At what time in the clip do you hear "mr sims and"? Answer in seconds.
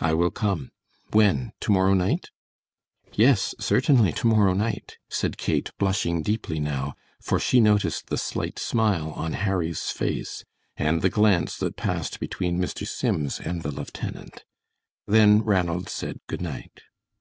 12.58-13.62